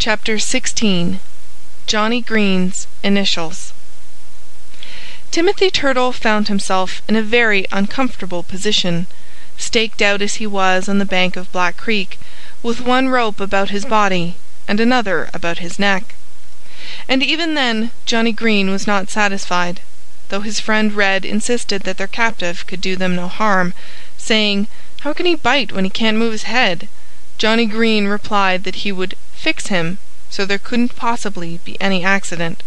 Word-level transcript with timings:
CHAPTER 0.00 0.36
XVI 0.36 1.18
Johnnie 1.88 2.20
Green's 2.20 2.86
Initials 3.02 3.72
Timothy 5.32 5.72
Turtle 5.72 6.12
found 6.12 6.46
himself 6.46 7.02
in 7.08 7.16
a 7.16 7.20
very 7.22 7.66
uncomfortable 7.72 8.44
position, 8.44 9.08
staked 9.56 10.00
out 10.00 10.22
as 10.22 10.36
he 10.36 10.46
was 10.46 10.88
on 10.88 10.98
the 11.00 11.04
bank 11.04 11.34
of 11.34 11.50
Black 11.50 11.76
Creek, 11.76 12.20
with 12.62 12.80
one 12.80 13.08
rope 13.08 13.40
about 13.40 13.70
his 13.70 13.84
body 13.84 14.36
and 14.68 14.78
another 14.78 15.30
about 15.34 15.58
his 15.58 15.80
neck. 15.80 16.14
And 17.08 17.20
even 17.24 17.54
then 17.54 17.90
Johnnie 18.06 18.30
Green 18.30 18.70
was 18.70 18.86
not 18.86 19.10
satisfied. 19.10 19.80
Though 20.28 20.42
his 20.42 20.60
friend 20.60 20.92
Red 20.92 21.24
insisted 21.24 21.82
that 21.82 21.98
their 21.98 22.06
captive 22.06 22.64
could 22.68 22.80
do 22.80 22.94
them 22.94 23.16
no 23.16 23.26
harm, 23.26 23.74
saying, 24.16 24.68
"How 25.00 25.12
can 25.12 25.26
he 25.26 25.34
bite 25.34 25.72
when 25.72 25.82
he 25.82 25.90
can't 25.90 26.18
move 26.18 26.30
his 26.30 26.44
head?" 26.44 26.86
Johnnie 27.36 27.66
Green 27.66 28.06
replied 28.06 28.62
that 28.62 28.76
he 28.86 28.92
would 28.92 29.16
"fix 29.40 29.68
him" 29.68 29.98
so 30.30 30.44
there 30.44 30.58
couldn't 30.58 30.96
possibly 30.96 31.60
be 31.64 31.80
any 31.80 32.04
accident. 32.04 32.60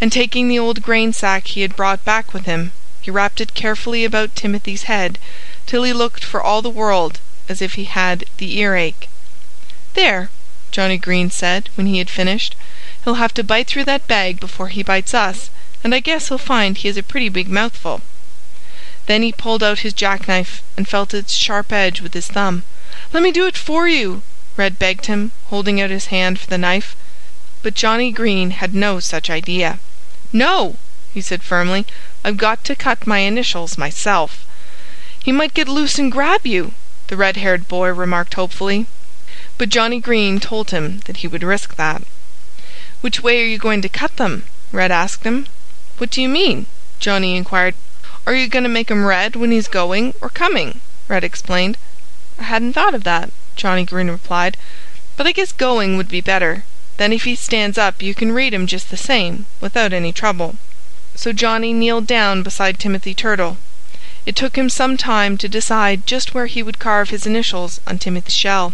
And 0.00 0.10
taking 0.10 0.48
the 0.48 0.58
old 0.58 0.80
grain 0.80 1.12
sack 1.12 1.46
he 1.48 1.60
had 1.60 1.76
brought 1.76 2.06
back 2.06 2.32
with 2.32 2.46
him, 2.46 2.72
he 3.02 3.10
wrapped 3.10 3.38
it 3.38 3.52
carefully 3.52 4.02
about 4.02 4.34
Timothy's 4.34 4.84
head 4.84 5.18
till 5.66 5.82
he 5.82 5.92
looked 5.92 6.24
for 6.24 6.42
all 6.42 6.62
the 6.62 6.70
world 6.70 7.20
as 7.50 7.60
if 7.60 7.74
he 7.74 7.84
had 7.84 8.24
the 8.38 8.56
earache. 8.60 9.10
"There!" 9.92 10.30
Johnnie 10.70 10.96
Green 10.96 11.30
said 11.30 11.68
when 11.74 11.86
he 11.86 11.98
had 11.98 12.08
finished. 12.08 12.54
"He'll 13.04 13.16
have 13.20 13.34
to 13.34 13.44
bite 13.44 13.66
through 13.66 13.84
that 13.84 14.06
bag 14.08 14.40
before 14.40 14.68
he 14.68 14.82
bites 14.82 15.12
us 15.12 15.50
and 15.84 15.94
I 15.94 16.00
guess 16.00 16.28
he'll 16.28 16.38
find 16.38 16.78
he 16.78 16.88
has 16.88 16.96
a 16.96 17.02
pretty 17.02 17.28
big 17.28 17.50
mouthful." 17.50 18.00
Then 19.04 19.22
he 19.22 19.32
pulled 19.32 19.62
out 19.62 19.80
his 19.80 19.92
jackknife 19.92 20.62
and 20.78 20.88
felt 20.88 21.12
its 21.12 21.34
sharp 21.34 21.70
edge 21.74 22.00
with 22.00 22.14
his 22.14 22.28
thumb. 22.28 22.62
"Let 23.12 23.22
me 23.22 23.30
do 23.30 23.46
it 23.46 23.58
for 23.58 23.86
you!" 23.86 24.22
Red 24.56 24.78
begged 24.78 25.06
him, 25.06 25.32
holding 25.46 25.80
out 25.80 25.90
his 25.90 26.06
hand 26.14 26.38
for 26.38 26.46
the 26.46 26.56
knife. 26.58 26.94
But 27.64 27.74
Johnnie 27.74 28.12
Green 28.12 28.52
had 28.52 28.72
no 28.72 29.00
such 29.00 29.28
idea. 29.28 29.80
"No!" 30.32 30.76
he 31.12 31.20
said 31.20 31.42
firmly. 31.42 31.86
"I've 32.24 32.36
got 32.36 32.62
to 32.66 32.76
cut 32.76 33.04
my 33.04 33.18
initials 33.18 33.76
myself." 33.76 34.46
"He 35.20 35.32
might 35.32 35.54
get 35.54 35.66
loose 35.66 35.98
and 35.98 36.12
grab 36.12 36.46
you," 36.46 36.72
the 37.08 37.16
red 37.16 37.36
haired 37.36 37.66
boy 37.66 37.88
remarked 37.88 38.34
hopefully. 38.34 38.86
But 39.58 39.70
Johnnie 39.70 39.98
Green 39.98 40.38
told 40.38 40.70
him 40.70 41.00
that 41.06 41.16
he 41.16 41.26
would 41.26 41.42
risk 41.42 41.74
that. 41.74 42.04
"Which 43.00 43.24
way 43.24 43.42
are 43.42 43.46
you 43.48 43.58
going 43.58 43.82
to 43.82 43.88
cut 43.88 44.18
them?" 44.18 44.44
Red 44.70 44.92
asked 44.92 45.24
him. 45.24 45.48
"What 45.98 46.10
do 46.10 46.22
you 46.22 46.28
mean?" 46.28 46.66
Johnnie 47.00 47.34
inquired. 47.34 47.74
"Are 48.24 48.34
you 48.36 48.46
going 48.46 48.62
to 48.62 48.68
make 48.68 48.88
him 48.88 49.04
red 49.04 49.34
when 49.34 49.50
he's 49.50 49.66
going 49.66 50.14
or 50.20 50.28
coming?" 50.28 50.80
Red 51.08 51.24
explained. 51.24 51.76
"I 52.38 52.44
hadn't 52.44 52.74
thought 52.74 52.94
of 52.94 53.02
that," 53.02 53.32
Johnnie 53.56 53.84
Green 53.84 54.10
replied. 54.10 54.56
"But 55.16 55.28
I 55.28 55.30
guess 55.30 55.52
going 55.52 55.96
would 55.96 56.08
be 56.08 56.20
better. 56.20 56.64
Then 56.96 57.12
if 57.12 57.22
he 57.22 57.36
stands 57.36 57.78
up 57.78 58.02
you 58.02 58.12
can 58.12 58.32
read 58.32 58.52
him 58.52 58.66
just 58.66 58.90
the 58.90 58.96
same, 58.96 59.46
without 59.60 59.92
any 59.92 60.12
trouble." 60.12 60.56
So 61.14 61.32
Johnnie 61.32 61.72
kneeled 61.72 62.08
down 62.08 62.42
beside 62.42 62.80
Timothy 62.80 63.14
Turtle. 63.14 63.58
It 64.26 64.34
took 64.34 64.58
him 64.58 64.68
some 64.68 64.96
time 64.96 65.38
to 65.38 65.48
decide 65.48 66.04
just 66.04 66.34
where 66.34 66.46
he 66.46 66.64
would 66.64 66.80
carve 66.80 67.10
his 67.10 67.26
initials 67.26 67.80
on 67.86 67.98
Timothy's 68.00 68.34
shell. 68.34 68.72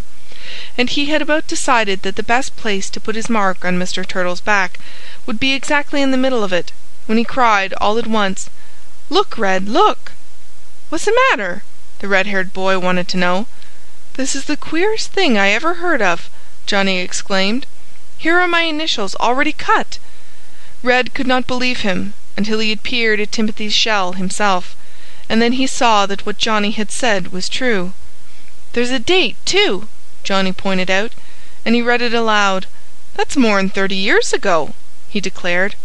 And 0.79 0.89
he 0.89 1.11
had 1.11 1.21
about 1.21 1.47
decided 1.47 2.01
that 2.01 2.17
the 2.17 2.23
best 2.23 2.57
place 2.57 2.89
to 2.89 3.01
put 3.01 3.17
his 3.17 3.29
mark 3.29 3.67
on 3.67 3.79
Mr. 3.79 4.09
Turtle's 4.09 4.41
back 4.41 4.79
would 5.27 5.39
be 5.39 5.53
exactly 5.53 6.01
in 6.01 6.11
the 6.11 6.17
middle 6.17 6.43
of 6.43 6.55
it 6.55 6.73
when 7.05 7.19
he 7.19 7.25
cried 7.25 7.75
all 7.75 7.99
at 7.99 8.07
once, 8.07 8.49
"Look, 9.11 9.37
Red! 9.37 9.69
Look!" 9.69 10.13
"What's 10.89 11.05
the 11.05 11.21
matter?" 11.29 11.65
the 11.99 12.09
red 12.09 12.27
haired 12.27 12.55
boy 12.55 12.79
wanted 12.79 13.09
to 13.09 13.19
know. 13.19 13.47
"This 14.21 14.37
is 14.37 14.45
the 14.45 14.55
queerest 14.59 15.13
thing 15.13 15.39
I 15.39 15.49
ever 15.49 15.77
heard 15.77 16.03
of!" 16.03 16.29
Johnnie 16.67 16.99
exclaimed. 16.99 17.65
"Here 18.19 18.39
are 18.39 18.47
my 18.47 18.65
initials 18.65 19.15
already 19.19 19.55
cut!" 19.55 19.97
Red 20.83 21.15
could 21.15 21.27
not 21.27 21.47
believe 21.47 21.81
him 21.81 22.13
until 22.37 22.59
he 22.59 22.69
had 22.69 22.83
peered 22.83 23.19
at 23.19 23.33
Timothy's 23.33 23.73
shell 23.73 24.13
himself. 24.13 24.77
And 25.31 25.41
then 25.41 25.53
he 25.53 25.67
saw 25.67 26.05
that 26.05 26.27
what 26.27 26.37
Johnnie 26.37 26.73
had 26.73 26.91
said 26.93 27.33
was 27.33 27.49
true. 27.49 27.95
"There's 28.75 28.91
a 28.91 28.99
date, 28.99 29.37
too!" 29.47 29.89
Johnnie 30.23 30.53
pointed 30.53 30.91
out. 30.91 31.13
And 31.65 31.75
he 31.75 31.81
read 31.81 32.03
it 32.03 32.13
aloud. 32.13 32.67
"That's 33.15 33.39
more'n 33.39 33.71
thirty 33.71 33.97
years 33.97 34.35
ago!" 34.35 34.75
he 35.09 35.23
declared. 35.23 35.77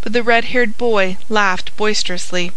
But 0.00 0.12
the 0.12 0.24
red 0.24 0.46
haired 0.46 0.76
boy 0.76 1.18
laughed 1.28 1.70
boisterously. 1.76 2.50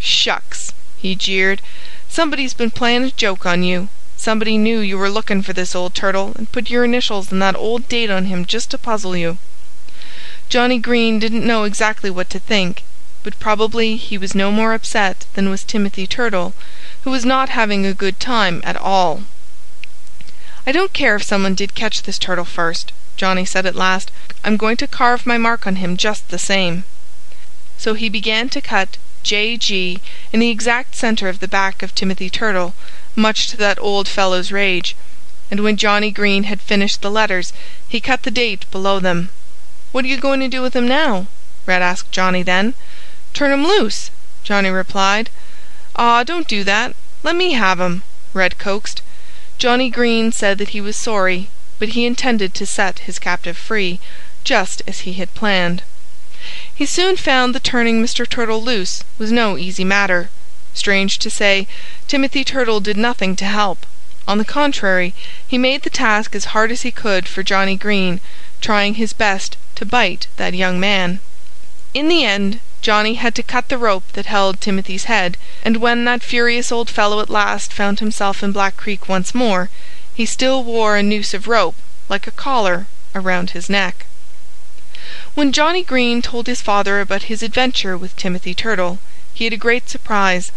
"Shucks!" 0.00 0.72
he 0.98 1.14
jeered. 1.14 1.62
"Somebody's 2.08 2.54
been 2.54 2.72
playing 2.72 3.04
a 3.04 3.12
joke 3.12 3.46
on 3.46 3.62
you. 3.62 3.88
Somebody 4.24 4.56
knew 4.56 4.78
you 4.78 4.96
were 4.96 5.10
looking 5.10 5.42
for 5.42 5.52
this 5.52 5.74
old 5.74 5.94
turtle 5.94 6.32
and 6.36 6.50
put 6.50 6.70
your 6.70 6.82
initials 6.82 7.30
and 7.30 7.42
that 7.42 7.54
old 7.56 7.90
date 7.90 8.08
on 8.08 8.24
him 8.24 8.46
just 8.46 8.70
to 8.70 8.78
puzzle 8.78 9.14
you." 9.14 9.36
Johnnie 10.48 10.78
Green 10.78 11.18
didn't 11.18 11.46
know 11.46 11.64
exactly 11.64 12.08
what 12.08 12.30
to 12.30 12.38
think. 12.38 12.84
But 13.22 13.38
probably 13.38 13.96
he 13.96 14.16
was 14.16 14.34
no 14.34 14.50
more 14.50 14.72
upset 14.72 15.26
than 15.34 15.50
was 15.50 15.62
Timothy 15.62 16.06
Turtle, 16.06 16.54
who 17.02 17.10
was 17.10 17.26
not 17.26 17.50
having 17.50 17.84
a 17.84 17.92
good 17.92 18.18
time 18.18 18.62
at 18.64 18.78
all. 18.78 19.24
"I 20.66 20.72
don't 20.72 20.94
care 20.94 21.16
if 21.16 21.22
someone 21.22 21.54
did 21.54 21.74
catch 21.74 22.00
this 22.04 22.16
turtle 22.18 22.46
first," 22.46 22.92
Johnnie 23.18 23.44
said 23.44 23.66
at 23.66 23.76
last. 23.76 24.10
"I'm 24.42 24.56
going 24.56 24.78
to 24.78 24.86
carve 24.86 25.26
my 25.26 25.36
mark 25.36 25.66
on 25.66 25.76
him 25.76 25.98
just 25.98 26.30
the 26.30 26.38
same." 26.38 26.84
So 27.76 27.92
he 27.92 28.08
began 28.08 28.48
to 28.48 28.62
cut 28.62 28.96
J.G. 29.24 30.00
in 30.34 30.40
the 30.40 30.50
exact 30.50 30.94
center 30.94 31.30
of 31.30 31.40
the 31.40 31.48
back 31.48 31.82
of 31.82 31.94
Timothy 31.94 32.28
Turtle, 32.28 32.74
much 33.16 33.46
to 33.46 33.56
that 33.56 33.78
old 33.80 34.06
fellow's 34.06 34.52
rage. 34.52 34.94
And 35.50 35.60
when 35.60 35.78
Johnnie 35.78 36.10
Green 36.10 36.44
had 36.44 36.60
finished 36.60 37.00
the 37.00 37.10
letters 37.10 37.54
he 37.88 38.00
cut 38.00 38.24
the 38.24 38.30
date 38.30 38.70
below 38.70 39.00
them. 39.00 39.30
"What 39.92 40.04
are 40.04 40.08
you 40.08 40.18
going 40.18 40.40
to 40.40 40.48
do 40.48 40.60
with 40.60 40.76
him 40.76 40.86
now?" 40.86 41.26
Red 41.64 41.80
asked 41.80 42.12
Johnnie 42.12 42.42
then. 42.42 42.74
"Turn 43.32 43.50
him 43.50 43.66
loose," 43.66 44.10
Johnnie 44.42 44.68
replied. 44.68 45.30
"Aw, 45.96 46.22
don't 46.24 46.46
do 46.46 46.62
that! 46.62 46.94
Let 47.22 47.34
me 47.34 47.52
have 47.52 47.80
him," 47.80 48.02
Red 48.34 48.58
coaxed. 48.58 49.00
Johnnie 49.56 49.88
Green 49.88 50.32
said 50.32 50.58
that 50.58 50.76
he 50.76 50.82
was 50.82 50.96
sorry 50.96 51.48
but 51.78 51.88
he 51.96 52.04
intended 52.04 52.52
to 52.52 52.66
set 52.66 52.98
his 52.98 53.18
captive 53.18 53.56
free, 53.56 54.00
just 54.44 54.82
as 54.86 55.00
he 55.08 55.14
had 55.14 55.32
planned. 55.34 55.82
He 56.74 56.84
soon 56.84 57.16
found 57.16 57.54
that 57.54 57.64
turning 57.64 58.02
Mr. 58.04 58.28
Turtle 58.28 58.62
loose 58.62 59.02
was 59.16 59.32
no 59.32 59.56
easy 59.56 59.82
matter. 59.82 60.28
Strange 60.74 61.18
to 61.20 61.30
say, 61.30 61.66
Timothy 62.06 62.44
Turtle 62.44 62.80
did 62.80 62.98
nothing 62.98 63.34
to 63.36 63.46
help. 63.46 63.86
On 64.28 64.36
the 64.36 64.44
contrary, 64.44 65.14
he 65.48 65.56
made 65.56 65.84
the 65.84 65.88
task 65.88 66.34
as 66.34 66.52
hard 66.52 66.70
as 66.70 66.82
he 66.82 66.90
could 66.90 67.26
for 67.26 67.42
Johnnie 67.42 67.76
Green, 67.76 68.20
trying 68.60 68.96
his 68.96 69.14
best 69.14 69.56
to 69.76 69.86
bite 69.86 70.26
that 70.36 70.52
young 70.52 70.78
man. 70.78 71.20
In 71.94 72.08
the 72.08 72.26
end 72.26 72.60
Johnnie 72.82 73.14
had 73.14 73.34
to 73.36 73.42
cut 73.42 73.70
the 73.70 73.78
rope 73.78 74.04
that 74.12 74.26
held 74.26 74.60
Timothy's 74.60 75.04
head, 75.04 75.38
and 75.64 75.78
when 75.78 76.04
that 76.04 76.22
furious 76.22 76.70
old 76.70 76.90
fellow 76.90 77.20
at 77.20 77.30
last 77.30 77.72
found 77.72 78.00
himself 78.00 78.42
in 78.42 78.52
Black 78.52 78.76
Creek 78.76 79.08
once 79.08 79.34
more 79.34 79.70
he 80.14 80.26
still 80.26 80.62
wore 80.62 80.94
a 80.98 81.02
noose 81.02 81.32
of 81.32 81.48
rope, 81.48 81.76
like 82.10 82.26
a 82.26 82.30
collar, 82.30 82.86
around 83.14 83.52
his 83.52 83.70
neck. 83.70 84.04
When 85.34 85.50
Johnnie 85.50 85.82
Green 85.82 86.22
told 86.22 86.46
his 86.46 86.62
father 86.62 87.00
about 87.00 87.24
his 87.24 87.42
adventure 87.42 87.98
with 87.98 88.14
Timothy 88.14 88.54
Turtle 88.54 89.00
he 89.34 89.42
had 89.42 89.52
a 89.52 89.56
great 89.56 89.90
surprise. 89.90 90.52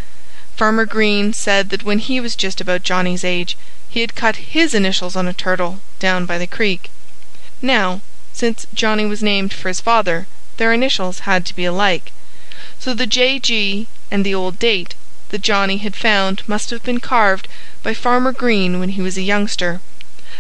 Farmer 0.56 0.86
Green 0.86 1.34
said 1.34 1.72
that 1.72 1.82
when 1.82 1.98
he 1.98 2.20
was 2.20 2.36
just 2.36 2.62
about 2.62 2.84
Johnnie's 2.84 3.24
age 3.24 3.58
he 3.90 4.02
had 4.02 4.14
cut 4.14 4.36
his 4.36 4.76
initials 4.76 5.16
on 5.16 5.28
a 5.28 5.34
turtle 5.34 5.80
down 5.98 6.28
by 6.28 6.38
the 6.38 6.46
creek. 6.46 6.92
Now, 7.60 8.02
since 8.34 8.68
Johnnie 8.72 9.08
was 9.08 9.24
named 9.24 9.52
for 9.52 9.68
his 9.68 9.82
father, 9.82 10.28
their 10.58 10.72
initials 10.72 11.22
had 11.22 11.44
to 11.48 11.56
be 11.56 11.66
alike. 11.66 12.12
So 12.78 12.94
the 12.94 13.08
J.G. 13.08 13.88
and 14.12 14.24
the 14.24 14.36
old 14.36 14.60
date 14.60 14.94
that 15.30 15.42
Johnnie 15.42 15.78
had 15.78 15.96
found 15.96 16.44
must 16.48 16.70
have 16.70 16.84
been 16.84 17.00
carved 17.00 17.48
by 17.82 17.96
Farmer 17.96 18.32
Green 18.32 18.80
when 18.80 18.90
he 18.90 19.02
was 19.02 19.18
a 19.18 19.24
youngster. 19.24 19.82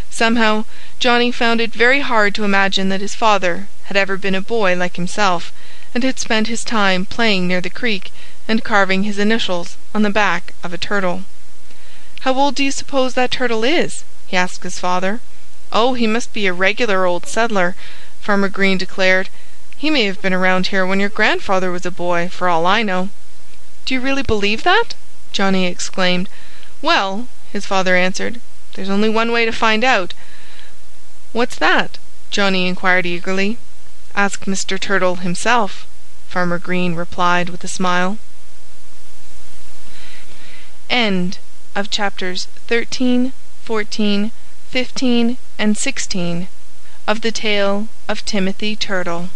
Somehow 0.09 0.63
Johnnie 0.99 1.33
found 1.33 1.59
it 1.59 1.73
very 1.73 1.99
hard 1.99 2.33
to 2.35 2.45
imagine 2.45 2.87
that 2.87 3.01
his 3.01 3.13
father 3.13 3.67
had 3.87 3.97
ever 3.97 4.15
been 4.15 4.35
a 4.35 4.39
boy 4.41 4.73
like 4.73 4.95
himself, 4.95 5.51
and 5.93 6.01
had 6.01 6.17
spent 6.17 6.47
his 6.47 6.63
time 6.63 7.05
playing 7.05 7.45
near 7.45 7.59
the 7.59 7.69
creek 7.69 8.13
and 8.47 8.63
carving 8.63 9.03
his 9.03 9.19
initials 9.19 9.75
on 9.93 10.03
the 10.03 10.09
back 10.09 10.53
of 10.63 10.71
a 10.73 10.77
turtle. 10.77 11.23
"How 12.21 12.33
old 12.35 12.55
do 12.55 12.63
you 12.63 12.71
suppose 12.71 13.15
that 13.15 13.31
turtle 13.31 13.65
is?" 13.65 14.05
he 14.27 14.37
asked 14.37 14.63
his 14.63 14.79
father. 14.79 15.19
"Oh, 15.73 15.93
he 15.93 16.07
must 16.07 16.31
be 16.31 16.47
a 16.47 16.53
regular 16.53 17.05
old 17.05 17.27
settler," 17.27 17.75
Farmer 18.21 18.47
Green 18.47 18.77
declared. 18.77 19.27
"He 19.75 19.89
may 19.89 20.05
have 20.05 20.21
been 20.21 20.33
around 20.33 20.67
here 20.67 20.85
when 20.85 21.01
your 21.01 21.09
grandfather 21.09 21.69
was 21.69 21.85
a 21.85 21.91
boy, 21.91 22.29
for 22.29 22.47
all 22.47 22.65
I 22.65 22.81
know." 22.81 23.09
"Do 23.83 23.93
you 23.93 23.99
really 23.99 24.23
believe 24.23 24.63
that?" 24.63 24.93
Johnnie 25.33 25.67
exclaimed. 25.67 26.29
"Well," 26.81 27.27
his 27.51 27.65
father 27.65 27.97
answered, 27.97 28.39
"there's 28.77 28.91
only 28.91 29.09
one 29.09 29.31
way 29.31 29.43
to 29.43 29.51
find 29.51 29.83
out." 29.83 30.13
"What's 31.33 31.55
that?" 31.55 31.97
Johnnie 32.29 32.67
inquired 32.67 33.07
eagerly. 33.07 33.57
"Ask 34.13 34.45
Mr. 34.45 34.79
Turtle 34.79 35.15
himself," 35.15 35.87
Farmer 36.29 36.59
Green 36.59 36.93
replied 36.93 37.49
with 37.49 37.63
a 37.63 37.67
smile. 37.67 38.19
End 40.91 41.39
of 41.75 41.89
chapters 41.89 42.47
13, 42.67 43.33
14, 43.63 44.31
15 44.69 45.37
and 45.57 45.75
16 45.75 46.47
of 47.07 47.21
the 47.21 47.31
tale 47.31 47.87
of 48.07 48.23
Timothy 48.25 48.75
Turtle. 48.75 49.29